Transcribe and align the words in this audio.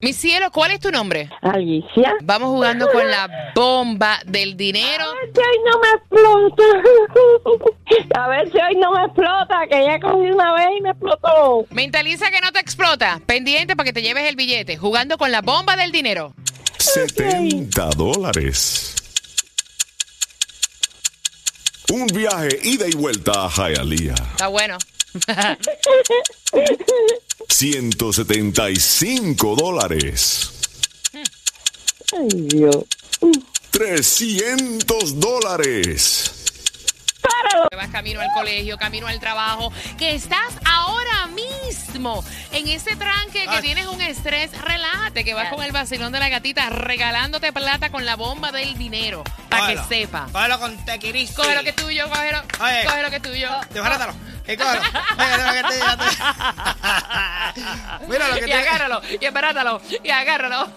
Mi 0.00 0.12
cielo, 0.12 0.52
¿cuál 0.52 0.70
es 0.70 0.78
tu 0.78 0.92
nombre? 0.92 1.28
Alicia. 1.42 2.14
Vamos 2.22 2.50
jugando 2.50 2.88
con 2.92 3.10
la 3.10 3.28
bomba 3.52 4.20
del 4.26 4.56
dinero. 4.56 5.02
A 5.02 5.14
ver 5.14 5.32
si 5.34 5.40
hoy 5.40 5.58
no 5.66 5.80
me 5.80 5.88
explota. 5.96 6.62
A 8.14 8.28
ver 8.28 8.52
si 8.52 8.58
hoy 8.58 8.76
no 8.76 8.92
me 8.92 9.04
explota, 9.06 9.56
que 9.68 9.84
ya 9.84 9.98
cogí 9.98 10.30
una 10.30 10.54
vez 10.54 10.68
y 10.78 10.82
me 10.82 10.90
explotó. 10.90 11.66
Mentaliza 11.70 12.30
que 12.30 12.40
no 12.40 12.52
te 12.52 12.60
explota. 12.60 13.20
Pendiente 13.26 13.74
para 13.74 13.86
que 13.88 13.92
te 13.92 14.02
lleves 14.02 14.28
el 14.28 14.36
billete. 14.36 14.76
Jugando 14.76 15.18
con 15.18 15.32
la 15.32 15.42
bomba 15.42 15.74
del 15.74 15.90
dinero. 15.90 16.32
70 16.78 17.88
dólares. 17.96 18.94
Un 21.90 22.06
viaje 22.06 22.56
ida 22.62 22.86
y 22.86 22.94
vuelta 22.94 23.46
a 23.46 23.48
Hialeah. 23.48 24.14
Está 24.14 24.46
bueno. 24.46 24.78
175 27.48 29.56
dólares. 29.56 30.50
Ay, 32.12 32.28
Dios. 32.32 32.84
300 33.70 35.20
dólares. 35.20 36.32
Que 37.70 37.76
vas 37.76 37.90
camino 37.90 38.20
al 38.20 38.28
colegio, 38.34 38.76
camino 38.78 39.06
al 39.06 39.20
trabajo, 39.20 39.70
que 39.98 40.14
estás 40.14 40.54
ahora 40.64 41.26
mismo 41.28 41.47
en 42.52 42.68
ese 42.68 42.96
tranque 42.96 43.46
que 43.46 43.60
tienes 43.60 43.86
un 43.86 44.00
estrés, 44.00 44.50
relájate, 44.62 45.24
que 45.24 45.34
vas 45.34 45.52
con 45.52 45.62
el 45.62 45.72
vacilón 45.72 46.10
de 46.12 46.18
la 46.18 46.30
gatita 46.30 46.70
regalándote 46.70 47.52
plata 47.52 47.90
con 47.90 48.06
la 48.06 48.16
bomba 48.16 48.50
del 48.52 48.78
dinero, 48.78 49.22
para 49.50 49.66
que 49.66 49.78
sepa. 49.88 50.28
Cógelo 50.32 50.58
con 50.58 50.82
tequiristi. 50.84 51.34
Coge 51.34 51.54
lo 51.54 51.62
que 51.62 51.68
es 51.70 51.76
tuyo, 51.76 52.08
cógelo, 52.08 52.42
Oye. 52.60 52.84
coge 52.84 53.02
lo 53.02 53.10
que 53.10 53.16
es 53.16 53.22
tuyo. 53.22 53.50
Desbarátalo. 53.70 54.14
¿Qué 54.46 54.56
cógelo? 54.56 54.80
Mira 55.18 55.36
lo 55.46 55.52
que 55.52 55.62
te 55.62 55.78
Mira 58.08 58.28
lo 58.28 58.34
que 58.34 58.40
y 58.40 58.44
te 58.44 58.54
agárralo, 58.54 59.02
y 59.20 59.24
embarátalo, 59.24 59.80
y 60.02 60.10
agárralo. 60.10 60.72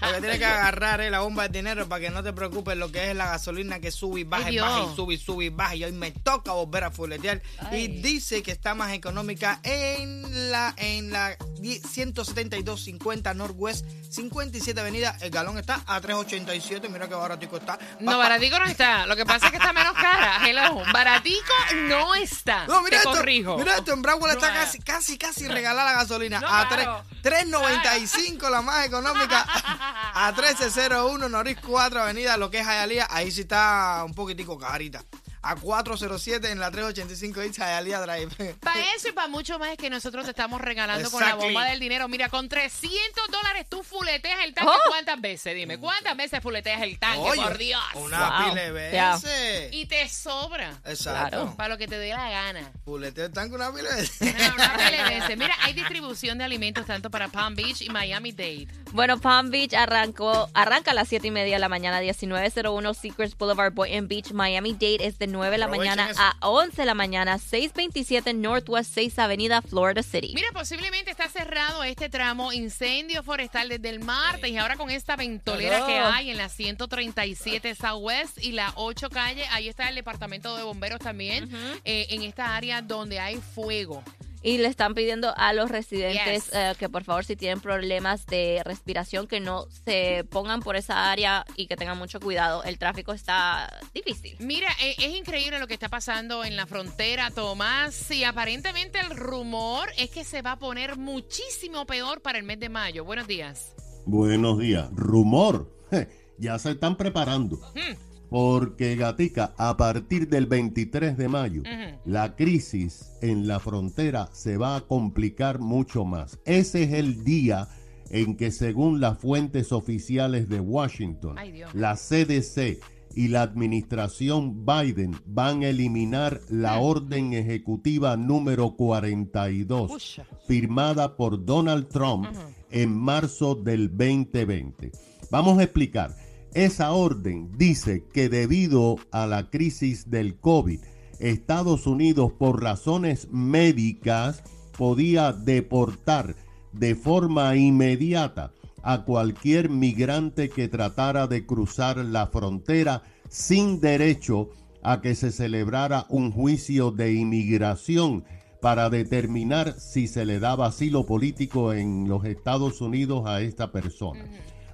Lo 0.00 0.14
que 0.14 0.20
tienes 0.20 0.38
que 0.38 0.44
agarrar 0.46 1.00
es 1.00 1.10
la 1.10 1.20
bomba 1.20 1.48
de 1.48 1.58
dinero 1.58 1.88
para 1.88 2.00
que 2.00 2.10
no 2.10 2.22
te 2.22 2.32
preocupes 2.32 2.76
lo 2.76 2.90
que 2.90 3.10
es 3.10 3.16
la 3.16 3.26
gasolina 3.26 3.80
que 3.80 3.90
sube 3.90 4.20
y 4.20 4.24
baja 4.24 4.46
Ay, 4.46 4.56
y 4.56 4.60
baja 4.60 4.86
y 4.92 4.96
sube 4.96 5.14
y 5.14 5.18
sube 5.18 5.44
y 5.46 5.48
baja. 5.50 5.74
Y 5.74 5.84
hoy 5.84 5.92
me 5.92 6.10
toca 6.10 6.52
volver 6.52 6.84
a 6.84 6.90
fuletear. 6.90 7.42
Y 7.72 7.88
dice 7.88 8.42
que 8.42 8.52
está 8.52 8.74
más 8.74 8.92
económica 8.92 9.60
en 9.62 10.50
la 10.50 10.74
en 10.76 11.10
la 11.10 11.36
172.50 11.38 13.34
Northwest 13.34 13.84
57 14.10 14.80
Avenida. 14.80 15.16
El 15.20 15.30
galón 15.30 15.58
está 15.58 15.82
a 15.86 16.00
3.87. 16.00 16.88
Mira 16.88 17.08
que 17.08 17.14
baratico 17.14 17.56
está. 17.56 17.78
No, 18.00 18.18
baratico 18.18 18.58
no 18.58 18.64
está. 18.64 19.06
Lo 19.06 19.16
que 19.16 19.24
pasa 19.24 19.46
es 19.46 19.52
que 19.52 19.58
está 19.58 19.72
menos 19.72 19.92
cara. 19.94 20.48
Hello. 20.48 20.82
Baratico 20.92 21.52
no 21.88 22.14
está. 22.14 22.66
No, 22.66 22.82
mira 22.82 22.90
Te 22.90 23.08
esto, 23.08 23.12
corrijo. 23.12 23.58
mira 23.58 23.76
esto, 23.76 23.92
en 23.92 24.02
Broward 24.02 24.32
está 24.32 24.48
No, 24.48 24.54
casi, 24.60 24.78
casi, 24.78 25.18
casi 25.18 25.48
regalada 25.48 25.92
la 25.92 25.98
gasolina. 25.98 26.40
No, 26.40 26.48
a 26.48 26.68
claro. 26.68 27.04
3 27.22 27.46
3.95 27.50 28.50
la 28.50 28.62
más 28.62 28.86
económica. 28.86 29.46
A 30.14 30.32
1301 30.32 31.28
Noris 31.28 31.58
4 31.60 32.02
Avenida, 32.02 32.36
lo 32.36 32.50
que 32.50 32.60
es 32.60 32.66
Hialeah, 32.66 33.08
ahí 33.10 33.30
sí 33.30 33.42
está 33.42 34.02
un 34.04 34.14
poquitico 34.14 34.58
carita. 34.58 35.04
A 35.42 35.56
407 35.56 36.50
en 36.50 36.60
la 36.60 36.70
385 36.70 37.40
East 37.40 37.56
Hialeah 37.58 38.00
Drive. 38.02 38.54
Para 38.60 38.80
eso 38.94 39.08
y 39.08 39.12
para 39.12 39.26
mucho 39.28 39.58
más 39.58 39.70
es 39.70 39.78
que 39.78 39.88
nosotros 39.88 40.24
te 40.24 40.30
estamos 40.32 40.60
regalando 40.60 41.10
con 41.10 41.22
la 41.22 41.34
bomba 41.34 41.64
del 41.64 41.80
dinero. 41.80 42.08
Mira, 42.08 42.28
con 42.28 42.48
300 42.48 42.90
dólares 43.30 43.66
tú 43.68 43.82
fuleteas 43.82 44.40
el 44.44 44.52
tanque. 44.52 44.70
¿Cuántas 44.88 45.18
veces? 45.20 45.54
Dime, 45.54 45.78
¿cuántas 45.78 46.14
veces 46.16 46.40
fuleteas 46.42 46.82
el 46.82 46.98
tanque? 46.98 47.20
Oye, 47.20 47.42
por 47.42 47.56
Dios. 47.56 47.80
Una 47.94 48.28
Wow. 48.40 48.50
pila 48.50 48.72
de 48.72 48.92
Ya. 48.92 49.14
veces. 49.14 49.72
Y 49.72 49.86
te 49.86 50.06
sobra. 50.10 50.78
Exacto. 50.84 51.54
Para 51.56 51.70
lo 51.70 51.78
que 51.78 51.88
te 51.88 51.96
dé 51.98 52.10
la 52.10 52.28
gana. 52.30 52.70
Puleteo 52.84 53.24
el 53.26 53.32
tanque 53.32 53.54
una 53.54 53.72
pila 53.72 53.90
de 53.94 54.02
veces. 54.02 54.20
Una- 54.34 54.54
una 54.54 54.76
pila 54.76 55.08
de 55.08 55.14
veces. 55.20 55.38
Mira, 55.38 55.56
hay 55.62 55.72
distribución 55.72 56.36
de 56.36 56.44
alimentos 56.44 56.84
tanto 56.84 57.10
para 57.10 57.28
Palm 57.28 57.54
Beach 57.54 57.80
y 57.80 57.88
Miami 57.88 58.32
Dade. 58.32 58.68
Bueno, 58.92 59.18
Palm 59.18 59.50
Beach 59.50 59.72
arrancó, 59.72 60.50
arranca 60.52 60.90
a 60.90 60.94
las 60.94 61.08
7 61.08 61.28
y 61.28 61.30
media 61.30 61.54
de 61.54 61.60
la 61.60 61.68
mañana, 61.70 62.00
1901 62.00 62.92
Secrets 62.92 63.36
Boulevard, 63.38 63.72
Boynton 63.72 64.06
Beach, 64.08 64.32
Miami 64.32 64.72
Dade 64.74 65.06
es 65.06 65.18
de 65.18 65.29
9 65.30 65.50
de 65.52 65.58
la 65.58 65.66
Aprovechen 65.66 65.96
mañana 65.96 66.10
eso. 66.10 66.20
a 66.20 66.48
11 66.48 66.76
de 66.76 66.86
la 66.86 66.94
mañana, 66.94 67.38
627 67.38 68.34
Northwest 68.34 68.92
6 68.94 69.18
Avenida, 69.18 69.62
Florida 69.62 70.02
City. 70.02 70.32
Mira, 70.34 70.48
posiblemente 70.52 71.10
está 71.10 71.28
cerrado 71.28 71.84
este 71.84 72.08
tramo, 72.08 72.52
incendio 72.52 73.22
forestal 73.22 73.68
desde 73.68 73.88
el 73.88 74.00
martes 74.00 74.50
y 74.50 74.56
ahora 74.56 74.76
con 74.76 74.90
esta 74.90 75.16
ventolera 75.16 75.86
que 75.86 75.98
hay 75.98 76.30
en 76.30 76.36
la 76.36 76.48
137 76.48 77.74
Southwest 77.74 78.38
y 78.42 78.52
la 78.52 78.72
8 78.76 79.10
calle, 79.10 79.44
ahí 79.52 79.68
está 79.68 79.88
el 79.88 79.94
departamento 79.94 80.56
de 80.56 80.62
bomberos 80.62 80.98
también, 81.00 81.50
eh, 81.84 82.06
en 82.10 82.22
esta 82.22 82.56
área 82.56 82.82
donde 82.82 83.18
hay 83.20 83.36
fuego. 83.36 84.02
Y 84.42 84.56
le 84.58 84.68
están 84.68 84.94
pidiendo 84.94 85.34
a 85.36 85.52
los 85.52 85.70
residentes 85.70 86.46
Yes. 86.46 86.54
eh, 86.54 86.72
que 86.78 86.88
por 86.88 87.04
favor 87.04 87.24
si 87.26 87.36
tienen 87.36 87.60
problemas 87.60 88.24
de 88.26 88.62
respiración 88.64 89.26
que 89.26 89.38
no 89.38 89.66
se 89.84 90.24
pongan 90.30 90.60
por 90.60 90.76
esa 90.76 91.10
área 91.10 91.44
y 91.56 91.66
que 91.66 91.76
tengan 91.76 91.98
mucho 91.98 92.20
cuidado. 92.20 92.64
El 92.64 92.78
tráfico 92.78 93.12
está 93.12 93.70
difícil. 93.92 94.36
Mira, 94.38 94.68
eh, 94.82 94.94
es 94.98 95.14
increíble 95.14 95.58
lo 95.58 95.66
que 95.66 95.74
está 95.74 95.90
pasando 95.90 96.42
en 96.44 96.56
la 96.56 96.66
frontera, 96.66 97.30
Tomás, 97.30 98.10
y 98.10 98.24
aparentemente 98.24 98.98
el 99.00 99.10
rumor 99.14 99.90
es 99.98 100.08
que 100.10 100.24
se 100.24 100.40
va 100.40 100.52
a 100.52 100.58
poner 100.58 100.96
muchísimo 100.96 101.84
peor 101.84 102.22
para 102.22 102.38
el 102.38 102.44
mes 102.44 102.58
de 102.60 102.70
mayo. 102.70 103.04
Buenos 103.04 103.26
días. 103.26 103.74
Buenos 104.06 104.58
días. 104.58 104.88
Rumor. 104.92 105.70
Je, 105.90 106.08
Ya 106.38 106.58
se 106.58 106.70
están 106.70 106.96
preparando. 106.96 107.56
Hmm. 107.74 108.09
Porque, 108.30 108.94
Gatica, 108.94 109.52
a 109.58 109.76
partir 109.76 110.28
del 110.28 110.46
23 110.46 111.16
de 111.16 111.28
mayo, 111.28 111.62
la 112.04 112.36
crisis 112.36 113.10
en 113.20 113.48
la 113.48 113.58
frontera 113.58 114.28
se 114.32 114.56
va 114.56 114.76
a 114.76 114.82
complicar 114.82 115.58
mucho 115.58 116.04
más. 116.04 116.38
Ese 116.44 116.84
es 116.84 116.92
el 116.92 117.24
día 117.24 117.68
en 118.08 118.36
que, 118.36 118.52
según 118.52 119.00
las 119.00 119.18
fuentes 119.18 119.72
oficiales 119.72 120.48
de 120.48 120.60
Washington, 120.60 121.36
Ay, 121.38 121.62
la 121.74 121.96
CDC 121.96 122.78
y 123.16 123.28
la 123.28 123.42
administración 123.42 124.64
Biden 124.64 125.16
van 125.26 125.64
a 125.64 125.68
eliminar 125.68 126.40
la 126.48 126.78
orden 126.78 127.32
ejecutiva 127.32 128.16
número 128.16 128.76
42 128.76 129.90
Pucha. 129.90 130.24
firmada 130.46 131.16
por 131.16 131.44
Donald 131.44 131.88
Trump 131.88 132.28
en 132.70 132.96
marzo 132.96 133.56
del 133.56 133.88
2020. 133.88 134.92
Vamos 135.30 135.58
a 135.58 135.64
explicar. 135.64 136.14
Esa 136.54 136.92
orden 136.92 137.52
dice 137.56 138.04
que 138.12 138.28
debido 138.28 138.96
a 139.12 139.26
la 139.26 139.50
crisis 139.50 140.10
del 140.10 140.36
COVID, 140.36 140.80
Estados 141.20 141.86
Unidos 141.86 142.32
por 142.32 142.62
razones 142.62 143.28
médicas 143.30 144.42
podía 144.76 145.32
deportar 145.32 146.34
de 146.72 146.96
forma 146.96 147.54
inmediata 147.56 148.52
a 148.82 149.04
cualquier 149.04 149.68
migrante 149.68 150.48
que 150.48 150.66
tratara 150.66 151.26
de 151.26 151.46
cruzar 151.46 151.98
la 151.98 152.26
frontera 152.26 153.02
sin 153.28 153.80
derecho 153.80 154.48
a 154.82 155.00
que 155.00 155.14
se 155.14 155.30
celebrara 155.30 156.06
un 156.08 156.32
juicio 156.32 156.90
de 156.90 157.12
inmigración 157.12 158.24
para 158.60 158.90
determinar 158.90 159.78
si 159.78 160.08
se 160.08 160.24
le 160.24 160.40
daba 160.40 160.66
asilo 160.66 161.06
político 161.06 161.72
en 161.72 162.08
los 162.08 162.24
Estados 162.24 162.80
Unidos 162.80 163.24
a 163.26 163.40
esta 163.40 163.70
persona. 163.70 164.24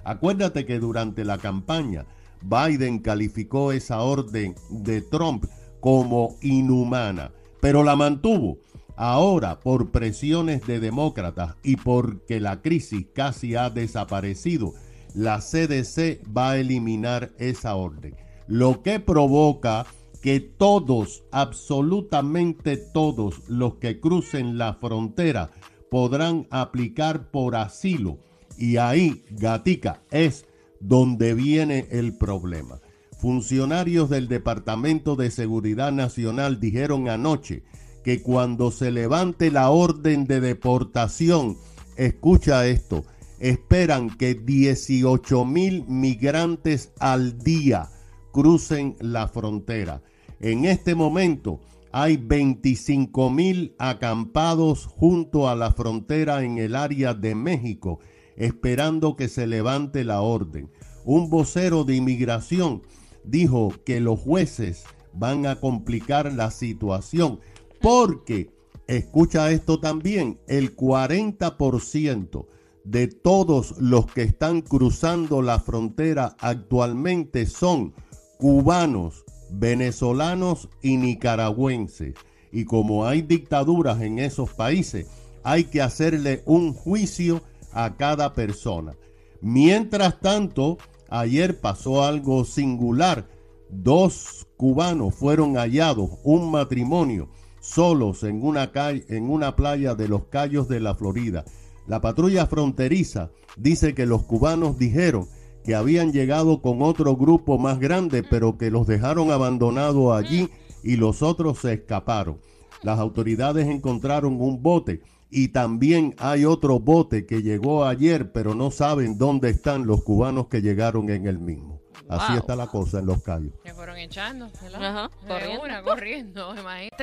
Acuérdate 0.07 0.65
que 0.65 0.79
durante 0.79 1.25
la 1.25 1.37
campaña 1.37 2.05
Biden 2.41 2.99
calificó 2.99 3.73
esa 3.73 4.03
orden 4.03 4.55
de 4.69 5.01
Trump 5.01 5.43
como 5.81 6.37
inhumana, 6.41 7.33
pero 7.59 7.83
la 7.83 7.97
mantuvo. 7.97 8.57
Ahora, 8.95 9.59
por 9.59 9.91
presiones 9.91 10.65
de 10.65 10.79
demócratas 10.79 11.55
y 11.61 11.75
porque 11.75 12.39
la 12.39 12.61
crisis 12.61 13.07
casi 13.13 13.55
ha 13.55 13.69
desaparecido, 13.69 14.73
la 15.13 15.39
CDC 15.39 16.21
va 16.25 16.51
a 16.51 16.57
eliminar 16.57 17.33
esa 17.37 17.75
orden, 17.75 18.15
lo 18.47 18.83
que 18.83 19.01
provoca 19.01 19.85
que 20.21 20.39
todos, 20.39 21.25
absolutamente 21.31 22.77
todos 22.77 23.41
los 23.49 23.75
que 23.75 23.99
crucen 23.99 24.57
la 24.57 24.75
frontera 24.75 25.51
podrán 25.91 26.47
aplicar 26.49 27.29
por 27.29 27.57
asilo. 27.57 28.19
Y 28.57 28.77
ahí, 28.77 29.23
Gatica, 29.31 30.01
es 30.11 30.45
donde 30.79 31.33
viene 31.33 31.87
el 31.91 32.17
problema. 32.17 32.79
Funcionarios 33.19 34.09
del 34.09 34.27
Departamento 34.27 35.15
de 35.15 35.31
Seguridad 35.31 35.91
Nacional 35.91 36.59
dijeron 36.59 37.09
anoche 37.09 37.63
que 38.03 38.21
cuando 38.21 38.71
se 38.71 38.91
levante 38.91 39.51
la 39.51 39.69
orden 39.69 40.25
de 40.25 40.39
deportación, 40.39 41.57
escucha 41.95 42.67
esto, 42.67 43.05
esperan 43.39 44.09
que 44.09 44.35
18 44.35 45.45
mil 45.45 45.85
migrantes 45.87 46.91
al 46.99 47.39
día 47.39 47.89
crucen 48.31 48.95
la 48.99 49.27
frontera. 49.27 50.01
En 50.39 50.65
este 50.65 50.93
momento 50.95 51.59
hay 51.91 52.17
25 52.17 53.29
mil 53.29 53.75
acampados 53.79 54.85
junto 54.85 55.49
a 55.49 55.55
la 55.55 55.71
frontera 55.71 56.43
en 56.43 56.59
el 56.59 56.75
área 56.75 57.13
de 57.13 57.33
México, 57.33 57.99
esperando 58.37 59.15
que 59.15 59.27
se 59.27 59.47
levante 59.47 60.03
la 60.05 60.21
orden. 60.21 60.71
Un 61.03 61.29
vocero 61.29 61.83
de 61.83 61.95
inmigración 61.95 62.83
dijo 63.23 63.73
que 63.85 63.99
los 63.99 64.19
jueces 64.19 64.85
van 65.13 65.45
a 65.45 65.59
complicar 65.59 66.31
la 66.33 66.51
situación 66.51 67.39
porque, 67.81 68.51
escucha 68.87 69.51
esto 69.51 69.79
también, 69.79 70.39
el 70.47 70.75
40% 70.75 72.45
de 72.83 73.07
todos 73.07 73.75
los 73.79 74.07
que 74.07 74.23
están 74.23 74.61
cruzando 74.61 75.41
la 75.41 75.59
frontera 75.59 76.35
actualmente 76.39 77.45
son 77.45 77.93
cubanos, 78.37 79.25
venezolanos 79.51 80.69
y 80.81 80.97
nicaragüenses. 80.97 82.13
Y 82.51 82.65
como 82.65 83.05
hay 83.05 83.21
dictaduras 83.21 84.01
en 84.01 84.19
esos 84.19 84.53
países, 84.53 85.07
hay 85.43 85.65
que 85.65 85.81
hacerle 85.81 86.43
un 86.45 86.73
juicio 86.73 87.41
a 87.77 87.95
cada 87.95 88.33
persona. 88.33 88.95
Mientras 89.39 90.19
tanto, 90.19 90.79
ayer 91.09 91.61
pasó 91.61 92.03
algo 92.03 92.43
singular. 92.43 93.27
Dos 93.69 94.47
cubanos 94.57 95.13
fueron 95.13 95.57
hallados, 95.57 96.09
un 96.23 96.49
matrimonio, 96.49 97.29
solos 97.59 98.23
en 98.23 98.43
una, 98.43 98.71
calle, 98.71 99.05
en 99.09 99.29
una 99.29 99.55
playa 99.55 99.93
de 99.93 100.07
los 100.07 100.25
Cayos 100.25 100.67
de 100.67 100.79
la 100.79 100.95
Florida. 100.95 101.45
La 101.85 102.01
patrulla 102.01 102.47
fronteriza 102.47 103.29
dice 103.57 103.93
que 103.93 104.07
los 104.07 104.23
cubanos 104.23 104.79
dijeron 104.79 105.27
que 105.63 105.75
habían 105.75 106.11
llegado 106.11 106.63
con 106.63 106.81
otro 106.81 107.15
grupo 107.15 107.59
más 107.59 107.77
grande, 107.79 108.23
pero 108.23 108.57
que 108.57 108.71
los 108.71 108.87
dejaron 108.87 109.29
abandonados 109.29 110.17
allí 110.17 110.49
y 110.81 110.95
los 110.95 111.21
otros 111.21 111.59
se 111.59 111.73
escaparon. 111.73 112.39
Las 112.81 112.97
autoridades 112.99 113.67
encontraron 113.67 114.41
un 114.41 114.63
bote 114.63 115.01
y 115.29 115.49
también 115.49 116.15
hay 116.17 116.45
otro 116.45 116.79
bote 116.79 117.25
que 117.25 117.41
llegó 117.41 117.85
ayer, 117.85 118.31
pero 118.31 118.55
no 118.55 118.71
saben 118.71 119.17
dónde 119.17 119.49
están 119.49 119.85
los 119.85 120.03
cubanos 120.03 120.47
que 120.47 120.61
llegaron 120.61 121.09
en 121.09 121.27
el 121.27 121.39
mismo. 121.39 121.77
Así 122.09 122.31
Wow. 122.31 122.37
está 122.39 122.55
la 122.55 122.67
cosa 122.67 122.99
en 122.99 123.05
los 123.05 123.21
callos. 123.21 123.51
Se 123.65 123.73
fueron 123.73 123.97
echando. 123.97 124.49
¿verdad? 124.61 124.85
Ajá, 124.85 125.09
corriendo. 125.27 125.61
una, 125.63 125.81
corriendo. 125.81 126.55
imagínate. 126.59 126.95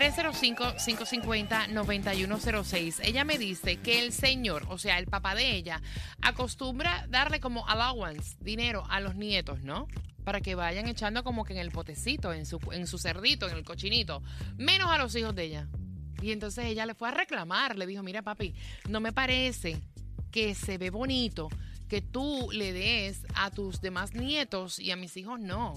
305-550-9106. 1.72 3.00
Ella 3.02 3.24
me 3.24 3.38
dice 3.38 3.76
que 3.76 4.02
el 4.04 4.12
señor, 4.12 4.64
o 4.68 4.78
sea, 4.78 4.98
el 4.98 5.06
papá 5.06 5.34
de 5.34 5.54
ella, 5.56 5.82
acostumbra 6.22 7.06
darle 7.10 7.40
como 7.40 7.68
allowance, 7.68 8.36
dinero 8.40 8.84
a 8.88 9.00
los 9.00 9.14
nietos, 9.16 9.62
¿no? 9.62 9.88
Para 10.24 10.40
que 10.40 10.54
vayan 10.54 10.88
echando 10.88 11.22
como 11.22 11.44
que 11.44 11.52
en 11.52 11.58
el 11.58 11.70
potecito, 11.70 12.32
en 12.32 12.46
su, 12.46 12.58
en 12.72 12.86
su 12.86 12.96
cerdito, 12.98 13.46
en 13.48 13.56
el 13.56 13.64
cochinito. 13.64 14.22
Menos 14.56 14.90
a 14.90 14.96
los 14.96 15.14
hijos 15.16 15.34
de 15.34 15.44
ella. 15.44 15.68
Y 16.22 16.32
entonces 16.32 16.66
ella 16.66 16.86
le 16.86 16.94
fue 16.94 17.08
a 17.08 17.12
reclamar, 17.12 17.76
le 17.76 17.86
dijo, 17.86 18.02
mira 18.02 18.22
papi, 18.22 18.54
no 18.88 19.00
me 19.00 19.12
parece 19.12 19.80
que 20.30 20.54
se 20.54 20.78
ve 20.78 20.90
bonito 20.90 21.48
que 21.88 22.00
tú 22.00 22.48
le 22.52 22.72
des 22.72 23.26
a 23.34 23.50
tus 23.50 23.80
demás 23.80 24.14
nietos 24.14 24.78
y 24.78 24.90
a 24.90 24.96
mis 24.96 25.16
hijos 25.16 25.38
no. 25.40 25.74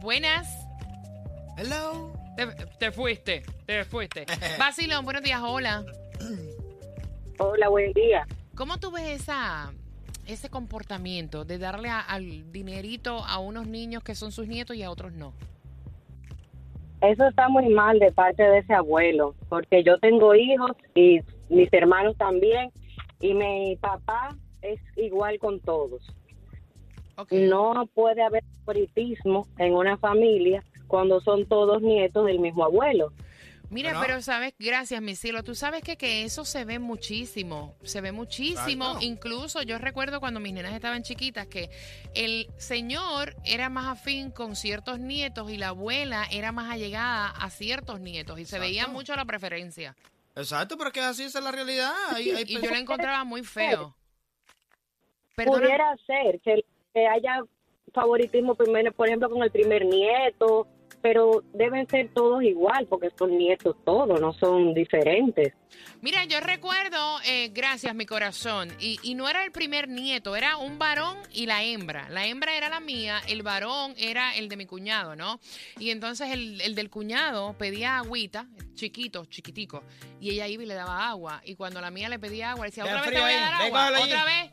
Buenas. 0.00 0.46
Hello. 1.56 2.12
Te, 2.36 2.46
te 2.78 2.90
fuiste, 2.92 3.42
te 3.66 3.84
fuiste. 3.84 4.26
Basilón, 4.58 5.04
buenos 5.04 5.22
días, 5.22 5.40
hola. 5.42 5.84
Hola, 7.38 7.68
buen 7.68 7.92
día. 7.92 8.26
¿Cómo 8.56 8.78
tú 8.78 8.90
ves 8.90 9.08
esa, 9.22 9.72
ese 10.26 10.48
comportamiento 10.50 11.44
de 11.44 11.58
darle 11.58 11.88
a- 11.90 12.00
al 12.00 12.50
dinerito 12.52 13.24
a 13.24 13.38
unos 13.38 13.66
niños 13.66 14.02
que 14.02 14.14
son 14.14 14.32
sus 14.32 14.48
nietos 14.48 14.76
y 14.76 14.82
a 14.82 14.90
otros 14.90 15.12
no? 15.12 15.32
Eso 17.00 17.26
está 17.28 17.48
muy 17.48 17.68
mal 17.68 17.98
de 17.98 18.10
parte 18.12 18.42
de 18.42 18.58
ese 18.58 18.72
abuelo, 18.72 19.34
porque 19.48 19.84
yo 19.84 19.98
tengo 19.98 20.34
hijos 20.34 20.70
y 20.94 21.20
mis 21.50 21.70
hermanos 21.72 22.16
también, 22.16 22.70
y 23.20 23.34
mi 23.34 23.76
papá 23.76 24.34
es 24.62 24.80
igual 24.96 25.38
con 25.38 25.60
todos. 25.60 26.02
No 27.30 27.86
puede 27.94 28.22
haber 28.22 28.42
favoritismo 28.64 29.46
en 29.58 29.74
una 29.74 29.96
familia 29.98 30.64
cuando 30.86 31.20
son 31.20 31.46
todos 31.46 31.82
nietos 31.82 32.26
del 32.26 32.38
mismo 32.38 32.64
abuelo. 32.64 33.12
Mira, 33.70 33.98
pero 34.00 34.20
sabes, 34.22 34.54
gracias, 34.58 35.02
mi 35.02 35.16
cielo. 35.16 35.42
Tú 35.42 35.54
sabes 35.56 35.82
que, 35.82 35.96
que 35.96 36.22
eso 36.22 36.44
se 36.44 36.64
ve 36.64 36.78
muchísimo. 36.78 37.74
Se 37.82 38.00
ve 38.00 38.12
muchísimo. 38.12 38.98
Incluso 39.00 39.62
yo 39.62 39.78
recuerdo 39.78 40.20
cuando 40.20 40.38
mis 40.38 40.52
nenas 40.52 40.74
estaban 40.74 41.02
chiquitas 41.02 41.46
que 41.48 41.70
el 42.14 42.46
señor 42.56 43.34
era 43.44 43.70
más 43.70 43.86
afín 43.86 44.30
con 44.30 44.54
ciertos 44.54 45.00
nietos 45.00 45.50
y 45.50 45.56
la 45.56 45.68
abuela 45.68 46.24
era 46.30 46.52
más 46.52 46.70
allegada 46.70 47.30
a 47.30 47.50
ciertos 47.50 47.98
nietos. 48.00 48.38
Y 48.38 48.44
se 48.44 48.60
veía 48.60 48.86
mucho 48.86 49.16
la 49.16 49.24
preferencia. 49.24 49.96
Exacto, 50.36 50.76
pero 50.76 50.88
es 50.88 50.94
que 50.94 51.00
así 51.00 51.24
esa 51.24 51.38
es 51.38 51.44
la 51.44 51.50
realidad. 51.50 51.92
Hay- 52.14 52.30
hay 52.30 52.44
Y 52.46 52.60
yo 52.60 52.70
la 52.70 52.78
encontraba 52.78 53.24
muy 53.24 53.42
feo. 53.42 53.96
Perdona. 55.34 55.58
Pudiera 55.62 55.96
ser 56.06 56.40
que, 56.40 56.64
que 56.92 57.06
haya 57.08 57.40
favoritismo 57.92 58.54
primero, 58.54 58.92
por 58.92 59.08
ejemplo, 59.08 59.28
con 59.30 59.42
el 59.42 59.50
primer 59.50 59.84
nieto, 59.84 60.68
pero 61.04 61.44
deben 61.52 61.86
ser 61.86 62.08
todos 62.14 62.42
igual, 62.42 62.86
porque 62.88 63.10
son 63.18 63.36
nietos 63.36 63.76
todos, 63.84 64.18
no 64.18 64.32
son 64.32 64.72
diferentes. 64.72 65.52
Mira, 66.00 66.24
yo 66.24 66.40
recuerdo, 66.40 67.18
eh, 67.26 67.50
gracias 67.52 67.94
mi 67.94 68.06
corazón, 68.06 68.70
y, 68.80 68.98
y 69.02 69.14
no 69.14 69.28
era 69.28 69.44
el 69.44 69.52
primer 69.52 69.86
nieto, 69.86 70.34
era 70.34 70.56
un 70.56 70.78
varón 70.78 71.18
y 71.30 71.44
la 71.44 71.62
hembra. 71.62 72.08
La 72.08 72.26
hembra 72.26 72.56
era 72.56 72.70
la 72.70 72.80
mía, 72.80 73.20
el 73.28 73.42
varón 73.42 73.92
era 73.98 74.34
el 74.34 74.48
de 74.48 74.56
mi 74.56 74.64
cuñado, 74.64 75.14
¿no? 75.14 75.40
Y 75.78 75.90
entonces 75.90 76.30
el, 76.30 76.62
el 76.62 76.74
del 76.74 76.88
cuñado 76.88 77.52
pedía 77.58 77.98
agüita, 77.98 78.46
chiquito, 78.72 79.26
chiquitico, 79.26 79.82
y 80.20 80.30
ella 80.30 80.48
iba 80.48 80.62
y 80.62 80.66
le 80.66 80.74
daba 80.74 81.06
agua. 81.06 81.42
Y 81.44 81.54
cuando 81.54 81.82
la 81.82 81.90
mía 81.90 82.08
le 82.08 82.18
pedía 82.18 82.52
agua, 82.52 82.64
le 82.64 82.70
decía, 82.70 82.84
otra 82.84 83.02
vez 83.02 83.10
te 83.10 83.20
voy 83.20 83.30
a 83.30 83.40
dar 83.40 83.52
agua, 83.52 83.68
cógelo 83.68 83.96
allí". 83.96 84.10
otra 84.10 84.24
vez. 84.24 84.52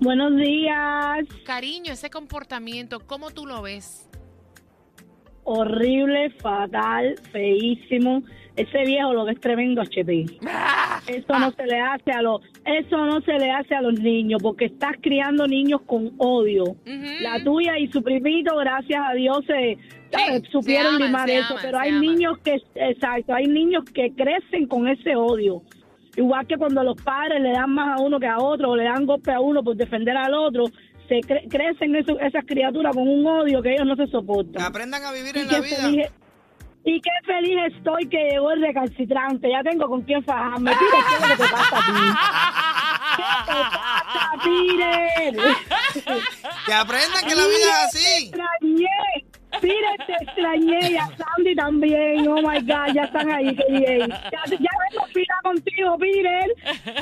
Buenos 0.00 0.36
días. 0.36 1.26
Cariño, 1.44 1.92
ese 1.92 2.10
comportamiento, 2.10 3.06
¿cómo 3.06 3.30
tú 3.30 3.46
lo 3.46 3.62
ves? 3.62 4.08
Horrible, 5.44 6.30
fatal, 6.30 7.14
feísimo. 7.32 8.22
Ese 8.56 8.84
viejo 8.84 9.12
lo 9.12 9.26
que 9.26 9.32
es 9.32 9.40
tremendo 9.40 9.82
HP. 9.82 10.26
Eso 11.08 11.38
no 11.38 11.50
se 11.52 11.66
le 11.66 11.80
hace 11.80 12.12
a 12.12 12.22
los, 12.22 12.40
eso 12.64 13.04
no 13.04 13.20
se 13.22 13.32
le 13.32 13.50
hace 13.50 13.74
a 13.74 13.82
los 13.82 13.98
niños, 14.00 14.40
porque 14.42 14.66
estás 14.66 14.92
criando 15.02 15.46
niños 15.46 15.82
con 15.86 16.12
odio. 16.18 16.76
La 17.20 17.42
tuya 17.42 17.78
y 17.78 17.88
su 17.88 18.02
primito, 18.02 18.56
gracias 18.56 19.00
a 19.04 19.12
Dios, 19.14 19.44
se 19.46 19.76
se 20.10 20.42
supieron 20.50 20.94
aman, 20.94 21.08
limar 21.08 21.28
se 21.28 21.38
eso. 21.38 21.54
aman, 21.54 21.62
pero 21.62 21.78
se 21.78 21.84
hay 21.84 21.90
aman. 21.90 22.00
niños 22.00 22.38
que, 22.38 22.62
exacto, 22.76 23.34
hay 23.34 23.46
niños 23.48 23.84
que 23.92 24.12
crecen 24.14 24.66
con 24.66 24.86
ese 24.88 25.14
odio. 25.16 25.62
igual 26.16 26.46
que 26.46 26.56
cuando 26.56 26.82
los 26.84 26.96
padres 27.02 27.42
le 27.42 27.50
dan 27.50 27.70
más 27.74 27.98
a 27.98 28.02
uno 28.02 28.18
que 28.20 28.26
a 28.28 28.38
otro, 28.38 28.70
o 28.70 28.76
le 28.76 28.84
dan 28.84 29.04
golpe 29.04 29.32
a 29.32 29.40
uno 29.40 29.62
por 29.64 29.76
defender 29.76 30.16
al 30.16 30.32
otro, 30.32 30.64
se 31.08 31.16
cre- 31.20 31.48
crecen 31.50 31.96
eso- 31.96 32.18
esas 32.20 32.44
criaturas 32.46 32.94
con 32.94 33.08
un 33.08 33.26
odio 33.26 33.60
que 33.62 33.72
ellos 33.74 33.86
no 33.86 33.96
se 33.96 34.04
Que 34.04 34.10
soportan. 34.10 34.62
aprendan 34.62 35.02
a 35.04 35.12
vivir 35.12 35.36
Y 35.36 35.40
en 35.40 35.48
la 35.48 35.60
vida. 35.60 35.76
feliz- 35.76 36.10
y 36.86 37.00
qué 37.00 37.10
feliz 37.24 37.56
estoy 37.76 38.06
que 38.08 38.28
llegó 38.30 38.50
el 38.50 38.60
recalcitrante. 38.60 39.48
Ya 39.50 39.62
tengo 39.62 39.88
con 39.88 40.02
quién 40.02 40.22
fajarme. 40.22 40.70
¿qué 40.72 40.84
es 40.84 40.90
lo 41.20 41.26
que 41.28 41.36
te 41.42 41.48
pasa 41.50 41.78
a 41.78 41.80
ti? 41.86 41.92
¿Qué 43.16 43.22
te 43.22 43.26
pasa? 45.40 45.56
Que 46.66 46.72
aprendan 46.74 47.24
que 47.26 47.34
la 47.34 47.46
vida 47.46 47.66
es 47.66 47.72
así. 47.96 48.30
Te 48.30 48.36
extrañé. 48.36 48.86
Pire, 49.60 49.96
te 50.06 50.12
extrañé. 50.24 50.92
Y 50.92 50.96
a 50.96 51.06
Sandy 51.16 51.54
también. 51.54 52.26
Oh 52.28 52.40
my 52.42 52.60
God, 52.60 52.94
ya 52.94 53.04
están 53.04 53.30
ahí. 53.30 53.54
qué 53.56 53.64
bien. 53.70 54.08
Ya, 54.10 54.42
ya 54.50 54.70
vengo 54.90 55.06
fila 55.12 55.34
contigo, 55.42 55.96
Pire. 55.98 56.46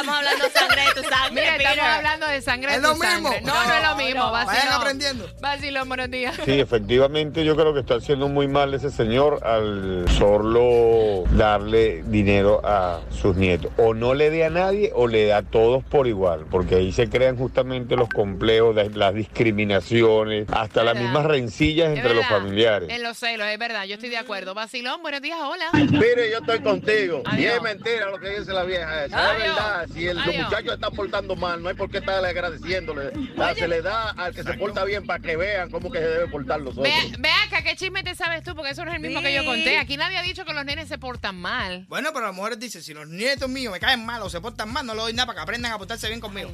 estamos 0.00 0.16
hablando 0.16 0.44
de 0.44 0.50
sangre 0.50 0.82
de 0.82 1.02
tu 1.02 1.08
sangre, 1.08 1.30
Mira, 1.32 1.56
estamos 1.56 1.74
Peter. 1.76 1.84
hablando 1.90 2.26
de 2.26 2.42
sangre 2.42 2.70
Es 2.70 2.76
de 2.76 2.82
lo 2.88 2.94
tu 2.94 3.00
sangre. 3.00 3.30
mismo. 3.40 3.46
No, 3.52 3.64
no 3.66 3.74
es 3.74 3.82
lo 3.88 3.96
mismo. 3.96 4.20
No, 4.24 4.32
Vacilón. 4.32 4.54
vayan 4.56 4.72
aprendiendo. 4.72 5.26
Vacilón, 5.40 5.88
buenos 5.88 6.10
días. 6.10 6.36
Sí, 6.44 6.60
efectivamente 6.60 7.44
yo 7.44 7.56
creo 7.56 7.74
que 7.74 7.80
está 7.80 7.94
haciendo 7.96 8.28
muy 8.28 8.48
mal 8.48 8.72
ese 8.74 8.90
señor 8.90 9.40
al 9.44 10.04
solo 10.16 11.24
darle 11.32 12.02
dinero 12.06 12.60
a 12.64 13.00
sus 13.10 13.36
nietos. 13.36 13.72
O 13.76 13.94
no 13.94 14.14
le 14.14 14.30
dé 14.30 14.44
a 14.44 14.50
nadie 14.50 14.92
o 14.94 15.06
le 15.06 15.26
da 15.26 15.38
a 15.38 15.42
todos 15.42 15.84
por 15.84 16.06
igual, 16.06 16.46
porque 16.50 16.76
ahí 16.76 16.92
se 16.92 17.08
crean 17.08 17.36
justamente 17.36 17.96
los 17.96 18.08
complejos, 18.08 18.74
las 18.94 19.14
discriminaciones, 19.14 20.46
hasta 20.52 20.82
las 20.84 20.96
mismas 20.96 21.24
rencillas 21.26 21.90
Es 21.90 21.98
entre 21.98 22.14
los 22.14 22.26
familiares. 22.26 22.88
En 22.90 23.02
los 23.02 23.18
celos, 23.18 23.46
es 23.48 23.58
verdad. 23.58 23.84
Yo 23.84 23.94
estoy 23.94 24.08
de 24.08 24.18
acuerdo. 24.18 24.54
Vacilón, 24.54 25.02
buenos 25.02 25.20
días. 25.22 25.38
Hola. 25.40 25.66
Mire, 25.72 26.30
yo 26.30 26.38
estoy 26.38 26.60
contigo. 26.60 27.22
Y 27.32 27.34
Adiós. 27.34 27.54
es 27.56 27.62
mentira 27.62 28.10
lo 28.10 28.18
que 28.18 28.38
dice 28.38 28.52
la 28.52 28.64
vieja 28.64 29.04
esa. 29.04 29.30
Adiós. 29.30 29.38
Es 29.38 29.54
verdad. 29.56 29.86
Si 29.92 30.06
el 30.06 30.18
Adiós. 30.18 30.44
muchacho 30.44 30.72
está 30.72 30.90
portando 30.90 31.34
mal, 31.36 31.62
no 31.62 31.68
hay 31.68 31.74
por 31.74 31.90
qué 31.90 31.98
estarle 31.98 32.28
agradeciéndole. 32.28 33.10
Ah, 33.36 33.54
se 33.56 33.66
le 33.66 33.82
da 33.82 34.10
al 34.10 34.34
que 34.34 34.42
se 34.42 34.54
porta 34.54 34.84
bien 34.84 35.06
para 35.06 35.20
que 35.20 35.36
vean 35.36 35.70
cómo 35.70 35.90
que 35.90 35.98
se 35.98 36.08
debe 36.08 36.28
portar 36.28 36.60
los 36.60 36.76
otros. 36.78 36.84
Ve, 36.84 37.16
ve 37.18 37.28
acá, 37.46 37.62
¿qué 37.62 37.74
chisme 37.76 38.02
te 38.02 38.14
sabes 38.14 38.42
tú? 38.44 38.54
Porque 38.54 38.70
eso 38.72 38.84
no 38.84 38.90
es 38.90 38.96
el 38.96 39.02
mismo 39.02 39.20
que 39.22 39.34
yo 39.34 39.44
conté. 39.44 39.78
Aquí 39.78 39.96
nadie 39.96 40.16
ha 40.18 40.22
dicho 40.22 40.44
que 40.44 40.52
los 40.52 40.64
nenes 40.64 40.88
se 40.88 40.98
portan 40.98 41.36
mal. 41.36 41.86
bueno, 41.88 42.10
pero 42.12 42.26
las 42.26 42.34
mujeres 42.34 42.58
dicen, 42.58 42.82
si 42.82 42.94
los 42.94 43.08
nietos 43.08 43.48
míos 43.48 43.72
me 43.72 43.80
caen 43.80 44.04
mal 44.04 44.22
o 44.22 44.30
se 44.30 44.40
portan 44.40 44.72
mal, 44.72 44.84
no 44.86 44.94
le 44.94 45.00
doy 45.00 45.12
nada 45.12 45.26
para 45.26 45.36
que 45.38 45.42
aprendan 45.42 45.72
a 45.72 45.78
portarse 45.78 46.08
bien 46.08 46.20
conmigo. 46.20 46.50